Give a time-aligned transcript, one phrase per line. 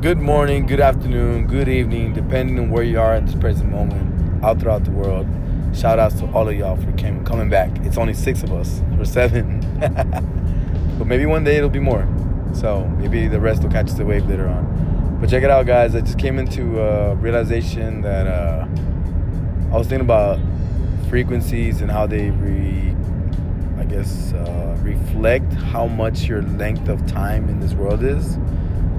[0.00, 4.42] Good morning, good afternoon, good evening, depending on where you are at this present moment,
[4.42, 5.28] out throughout the world.
[5.72, 7.70] Shout outs to all of y'all for came, coming back.
[7.84, 9.60] It's only six of us, or seven.
[10.98, 12.04] but maybe one day it'll be more.
[12.52, 15.18] So maybe the rest will catch the wave later on.
[15.20, 15.94] But check it out, guys.
[15.94, 18.66] I just came into a realization that uh,
[19.72, 20.40] I was thinking about
[21.08, 22.96] frequencies and how they re,
[23.88, 28.38] guess, uh, reflect how much your length of time in this world is,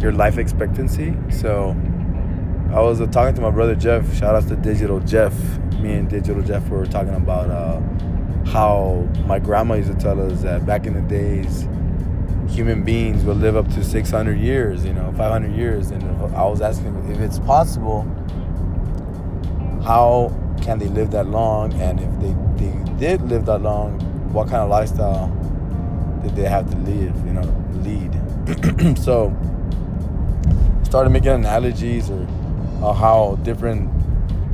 [0.00, 1.16] your life expectancy.
[1.30, 1.70] So
[2.72, 4.14] I was uh, talking to my brother Jeff.
[4.16, 5.34] Shout out to Digital Jeff.
[5.78, 7.80] Me and Digital Jeff were talking about uh,
[8.50, 11.66] how my grandma used to tell us that back in the days,
[12.48, 15.90] human beings would live up to 600 years, you know, 500 years.
[15.90, 16.02] And
[16.34, 18.02] I was asking if it's possible,
[19.82, 21.72] how can they live that long?
[21.80, 23.98] And if they, they did live that long,
[24.34, 25.28] what kind of lifestyle
[26.22, 27.48] did they have to live, you know,
[27.84, 28.98] lead?
[28.98, 29.32] so,
[30.82, 32.26] started making analogies or
[32.82, 33.88] uh, how different,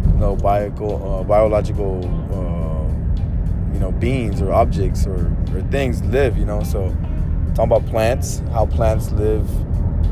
[0.07, 1.99] you know, bio, uh, biological,
[2.31, 6.63] uh, you know, beings or objects or, or things live, you know.
[6.63, 6.89] So,
[7.55, 9.49] talking about plants, how plants live,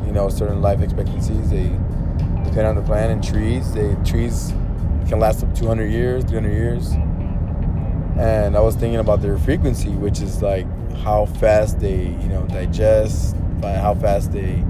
[0.06, 1.50] you know, certain life expectancies.
[1.50, 1.69] They
[2.45, 3.73] depend on the plant and trees.
[3.75, 4.55] They trees
[5.09, 6.95] can last up 200 years, 300 years.
[8.19, 10.67] And I was thinking about their frequency, which is like
[10.99, 14.65] how fast they, you know, digest, by how fast they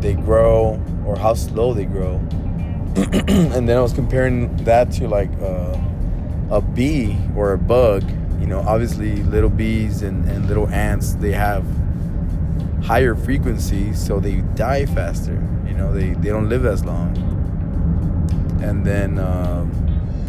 [0.00, 2.16] they grow, or how slow they grow.
[2.96, 5.76] and then I was comparing that to like uh,
[6.50, 8.04] a bee or a bug
[8.40, 11.66] you know, obviously little bees and, and little ants, they have
[12.82, 15.34] higher frequencies, so they die faster.
[15.66, 17.16] You know, they, they don't live as long.
[18.62, 19.70] And then, um,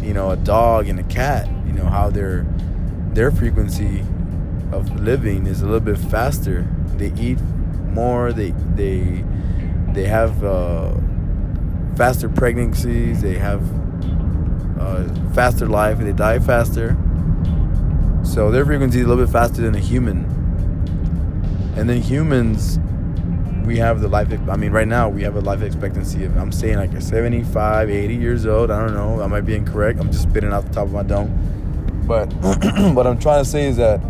[0.02, 1.48] you know, a dog and a cat,
[1.82, 2.46] know, how their
[3.12, 4.00] their frequency
[4.72, 6.66] of living is a little bit faster.
[6.96, 7.40] They eat
[7.92, 8.32] more.
[8.32, 9.24] They they
[9.92, 10.94] they have uh,
[11.96, 13.22] faster pregnancies.
[13.22, 13.62] They have
[14.80, 15.04] uh,
[15.34, 15.98] faster life.
[15.98, 16.96] They die faster
[18.22, 20.24] so their frequency is a little bit faster than a human.
[21.76, 22.78] And then humans,
[23.66, 26.52] we have the life, I mean, right now we have a life expectancy of, I'm
[26.52, 28.70] saying like a 75, 80 years old.
[28.70, 29.20] I don't know.
[29.22, 29.98] I might be incorrect.
[29.98, 31.30] I'm just spitting off the top of my dome.
[32.10, 32.32] But
[32.96, 34.00] what I'm trying to say is that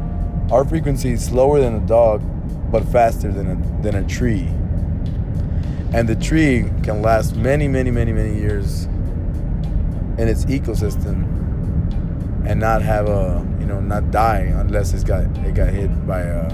[0.50, 2.22] our frequency is slower than a dog,
[2.72, 4.46] but faster than a, than a tree.
[5.92, 8.84] And the tree can last many, many, many, many years
[10.16, 11.26] in its ecosystem
[12.46, 16.22] and not have a you know not die unless it's got it got hit by
[16.22, 16.50] a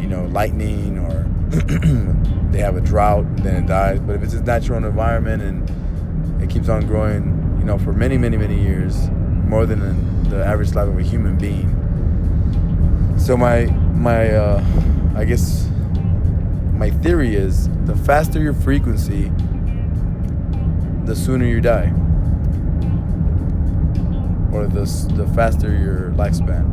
[0.00, 1.28] you know lightning or
[2.52, 6.48] they have a drought then it dies but if it's a natural environment and it
[6.48, 9.10] keeps on growing you know for many many many years
[9.46, 11.68] more than the average life of a human being
[13.18, 14.64] so my my uh,
[15.14, 15.68] I guess
[16.72, 19.30] my theory is the faster your frequency
[21.04, 21.92] the sooner you die
[24.52, 24.84] or the,
[25.14, 26.68] the faster your lifespan.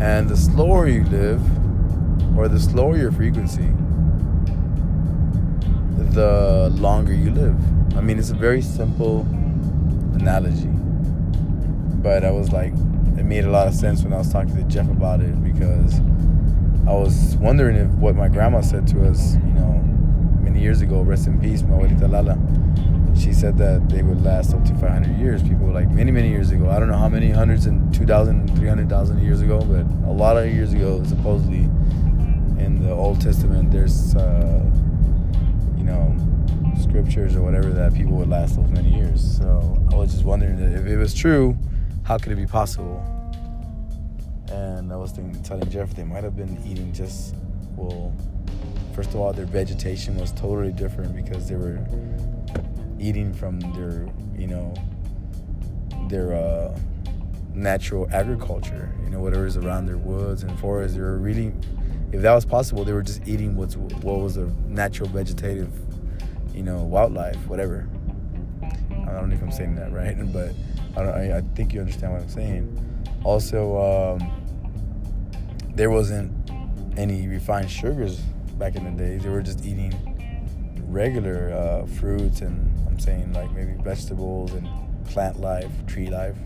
[0.00, 1.42] And the slower you live,
[2.38, 3.68] or the slower your frequency,
[6.14, 7.56] the longer you live.
[7.96, 9.22] I mean, it's a very simple
[10.14, 10.70] analogy.
[12.02, 12.72] But I was like,
[13.18, 16.00] it made a lot of sense when I was talking to Jeff about it because
[16.86, 19.72] I was wondering if what my grandma said to us, you know,
[20.40, 22.38] many years ago, rest in peace, my abuelita Lala
[23.20, 25.42] she said that they would last up to 500 years.
[25.42, 26.70] People like many, many years ago.
[26.70, 30.46] I don't know how many hundreds and 2,000, 300,000 years ago, but a lot of
[30.52, 31.64] years ago, supposedly
[32.58, 34.64] in the Old Testament, there's, uh,
[35.76, 36.16] you know,
[36.80, 39.38] scriptures or whatever that people would last those many years.
[39.38, 41.56] So I was just wondering if it was true,
[42.10, 43.00] how could it be possible?
[44.50, 47.36] And I was thinking, telling Jeff they might have been eating just,
[47.76, 48.12] well,
[48.96, 51.78] first of all, their vegetation was totally different because they were
[52.98, 54.74] eating from their, you know,
[56.08, 56.76] their uh,
[57.54, 60.96] natural agriculture, you know, whatever is around their woods and forests.
[60.96, 61.54] They were really,
[62.10, 65.70] if that was possible, they were just eating what's what was a natural vegetative,
[66.56, 67.88] you know, wildlife, whatever.
[68.62, 70.54] I don't know if I'm saying that right, but
[70.96, 71.14] I don't.
[71.14, 72.86] I, I think you understand what I'm saying.
[73.24, 74.40] Also, um,
[75.74, 76.32] there wasn't
[76.96, 78.20] any refined sugars
[78.58, 79.22] back in the days.
[79.22, 79.94] They were just eating
[80.88, 84.68] regular uh, fruits and I'm saying like maybe vegetables and
[85.06, 86.36] plant life, tree life,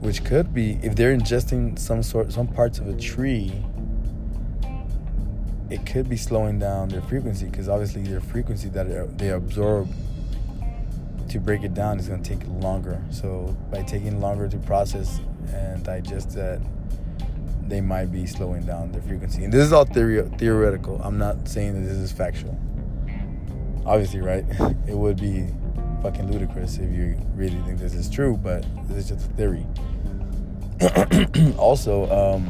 [0.00, 3.52] which could be if they're ingesting some sort, some parts of a tree,
[5.70, 9.88] it could be slowing down their frequency because obviously their frequency that they absorb
[11.34, 13.02] to break it down is going to take longer.
[13.10, 15.20] So by taking longer to process
[15.52, 16.60] and digest that,
[17.62, 19.42] they might be slowing down their frequency.
[19.42, 21.00] And this is all theory, theoretical.
[21.02, 22.56] I'm not saying that this is factual.
[23.84, 24.44] Obviously, right?
[24.86, 25.48] It would be
[26.02, 29.66] fucking ludicrous if you really think this is true, but this is just a theory.
[31.58, 32.46] also, um,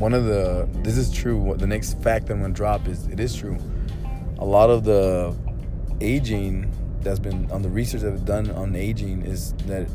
[0.00, 1.36] one of the this is true.
[1.36, 3.56] What the next fact I'm gonna drop is it is true.
[4.38, 5.36] A lot of the
[6.00, 6.72] aging
[7.06, 9.88] that's been on the research that is done on aging is that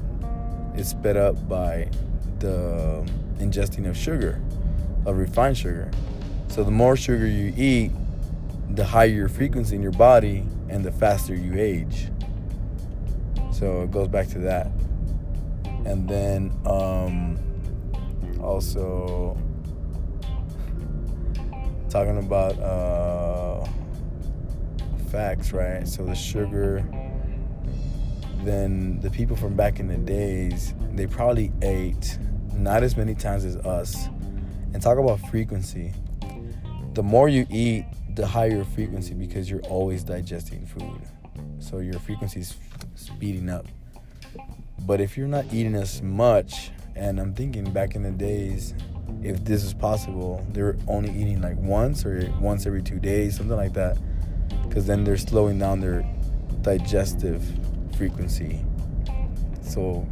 [0.76, 1.90] it's sped up by
[2.40, 3.06] the
[3.38, 4.42] ingesting of sugar,
[5.06, 5.92] of refined sugar.
[6.48, 7.92] So the more sugar you eat,
[8.70, 12.08] the higher your frequency in your body and the faster you age.
[13.52, 14.68] So it goes back to that.
[15.86, 17.38] And then um,
[18.42, 19.38] also
[21.90, 23.68] talking about uh,
[25.12, 25.88] facts, right?
[25.88, 26.86] So the sugar,
[28.44, 32.18] then the people from back in the days, they probably ate
[32.54, 34.08] not as many times as us.
[34.74, 35.94] And talk about frequency.
[36.94, 37.86] The more you eat,
[38.16, 41.02] the higher your frequency because you're always digesting food.
[41.60, 42.56] So your frequency is
[42.96, 43.66] speeding up.
[44.80, 48.74] But if you're not eating as much, and I'm thinking back in the days,
[49.22, 53.56] if this is possible, they're only eating like once or once every two days, something
[53.58, 53.98] like that.
[54.72, 56.10] Because then they're slowing down their
[56.62, 57.44] digestive
[57.98, 58.64] frequency.
[59.62, 60.08] So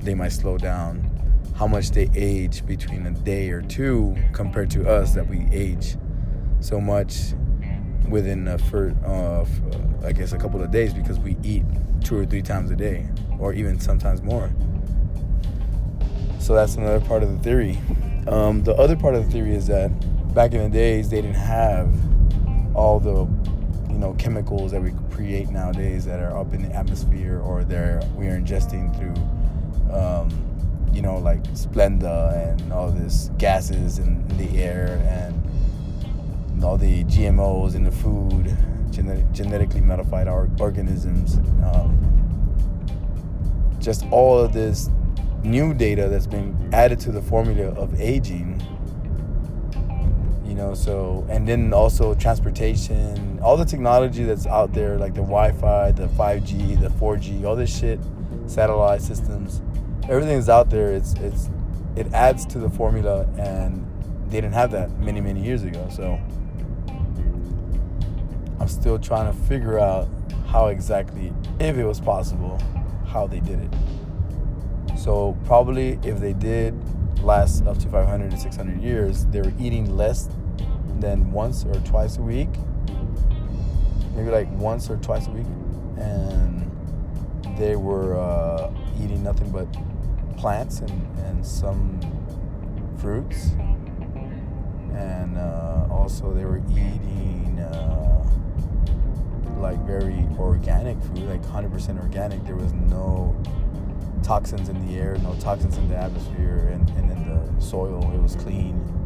[0.00, 1.08] they might slow down
[1.54, 5.94] how much they age between a day or two compared to us that we age
[6.58, 7.34] so much
[8.08, 9.46] within a for uh,
[10.04, 11.62] I guess a couple of days because we eat
[12.02, 13.06] two or three times a day
[13.38, 14.50] or even sometimes more.
[16.40, 17.78] So that's another part of the theory.
[18.26, 19.88] Um, the other part of the theory is that
[20.34, 21.94] back in the days they didn't have
[22.74, 23.24] all the
[23.94, 28.02] you know chemicals that we create nowadays that are up in the atmosphere or they're
[28.16, 30.28] we are ingesting through um,
[30.92, 37.04] you know like Splenda and all this gases in, in the air and all the
[37.04, 38.56] GMOs in the food,
[38.90, 41.98] genetic, genetically modified organisms, um,
[43.80, 44.88] just all of this
[45.42, 48.62] new data that's been added to the formula of aging
[50.54, 55.20] you know so and then also transportation all the technology that's out there like the
[55.20, 57.98] wi-fi the 5g the 4g all this shit
[58.46, 59.60] satellite systems
[60.08, 60.92] everything is out there.
[60.92, 61.50] It's it's
[61.96, 63.86] it adds to the formula and
[64.28, 65.88] they didn't have that many many years ago.
[65.90, 66.18] So
[68.60, 70.08] i'm still trying to figure out
[70.46, 72.58] how exactly if it was possible
[73.06, 74.98] how they did it.
[74.98, 76.74] So probably if they did
[77.22, 80.28] last up to 500 to 600 years, they were eating less
[81.04, 82.48] than once or twice a week.
[84.16, 85.46] Maybe like once or twice a week,
[85.98, 86.70] and
[87.58, 88.72] they were uh,
[89.02, 89.68] eating nothing but
[90.38, 92.00] plants and, and some
[92.96, 93.50] fruits,
[94.94, 98.24] and uh, also they were eating uh,
[99.58, 102.42] like very organic food, like 100% organic.
[102.46, 103.36] There was no
[104.22, 108.10] toxins in the air, no toxins in the atmosphere, and, and in the soil.
[108.14, 109.03] It was clean.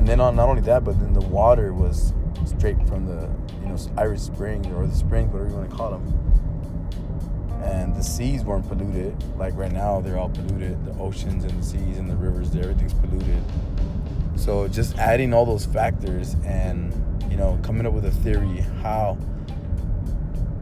[0.00, 2.14] And then on not only that, but then the water was
[2.46, 3.28] straight from the
[3.60, 7.60] you know Irish Springs or the springs, whatever you want to call them.
[7.62, 9.14] And the seas weren't polluted.
[9.36, 10.82] Like right now, they're all polluted.
[10.86, 13.42] The oceans and the seas and the rivers, everything's polluted.
[14.36, 16.94] So just adding all those factors and
[17.30, 19.18] you know coming up with a theory how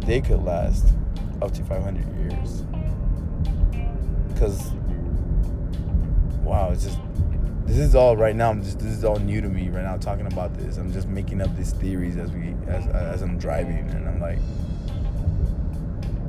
[0.01, 0.89] they could last
[1.41, 2.63] up to 500 years
[4.35, 4.73] because
[6.43, 6.99] wow, it's just
[7.69, 8.51] this is all right now.
[8.51, 9.97] I'm just this is all new to me right now.
[9.99, 13.91] Talking about this, I'm just making up these theories as we as as I'm driving,
[13.91, 14.39] and I'm like,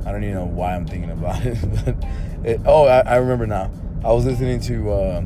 [0.06, 1.58] I don't even know why I'm thinking about it.
[1.86, 1.96] but
[2.44, 3.72] it, oh, I, I, remember now.
[4.04, 5.24] I was listening to uh,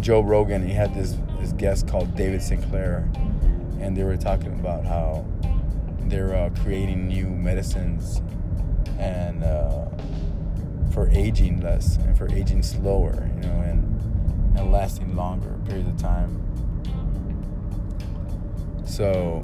[0.00, 0.64] Joe Rogan.
[0.64, 3.08] He had this this guest called David Sinclair,
[3.80, 5.26] and they were talking about how
[6.02, 8.22] they're uh, creating new medicines
[8.98, 9.42] and.
[9.42, 9.86] Uh,
[10.92, 14.15] for aging less and for aging slower, you know, and
[14.56, 16.42] and lasting longer periods of time.
[18.84, 19.42] So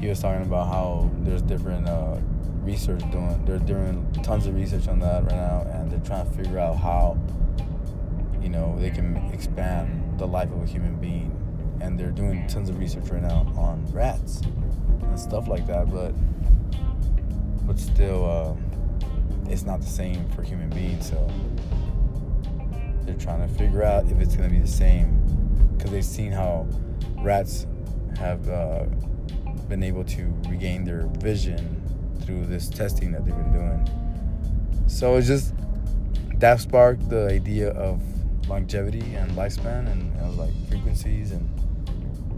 [0.00, 2.18] he was talking about how there's different uh,
[2.62, 3.44] research doing.
[3.44, 6.76] They're doing tons of research on that right now, and they're trying to figure out
[6.76, 7.18] how
[8.42, 11.32] you know they can expand the life of a human being.
[11.80, 14.40] And they're doing tons of research right now on rats
[15.02, 16.12] and stuff like that, but
[17.66, 18.24] but still.
[18.24, 18.76] Uh,
[19.48, 21.08] it's not the same for human beings.
[21.08, 21.30] So
[23.06, 25.22] they're trying to figure out if it's going to be the same
[25.76, 26.66] because they've seen how
[27.18, 27.66] rats
[28.18, 28.84] have uh,
[29.68, 31.82] been able to regain their vision
[32.24, 34.84] through this testing that they've been doing.
[34.88, 35.54] So it's just
[36.36, 38.02] that sparked the idea of
[38.48, 41.48] longevity and lifespan, and was like frequencies, and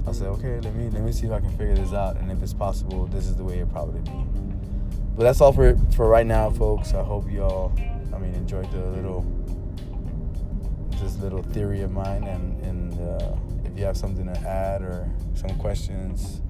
[0.06, 2.30] I said, okay, let me let me see if I can figure this out, and
[2.30, 4.25] if it's possible, this is the way it probably be.
[5.16, 6.94] But that's all for for right now, folks.
[6.94, 7.72] I hope y'all,
[8.14, 9.22] I mean, enjoyed the little
[11.00, 15.09] this little theory of mine, and and uh, if you have something to add or
[15.35, 16.40] some questions,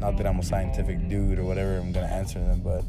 [0.00, 2.84] not that I'm a scientific dude or whatever, I'm gonna answer them, but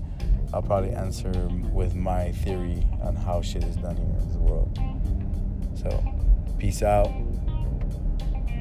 [0.54, 1.32] I'll probably answer
[1.72, 4.80] with my theory on how shit is done here in this world.
[5.76, 6.04] So,
[6.58, 7.12] peace out.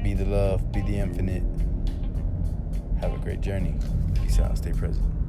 [0.03, 0.71] Be the love.
[0.71, 1.43] Be the infinite.
[3.01, 3.75] Have a great journey.
[4.15, 4.57] Peace out.
[4.57, 5.20] Stay present.